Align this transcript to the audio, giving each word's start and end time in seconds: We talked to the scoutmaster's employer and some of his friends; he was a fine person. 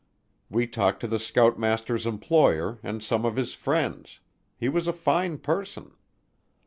We 0.49 0.65
talked 0.65 0.99
to 1.01 1.07
the 1.07 1.19
scoutmaster's 1.19 2.07
employer 2.07 2.79
and 2.81 3.03
some 3.03 3.23
of 3.23 3.35
his 3.35 3.53
friends; 3.53 4.19
he 4.57 4.67
was 4.67 4.87
a 4.87 4.93
fine 4.93 5.37
person. 5.37 5.91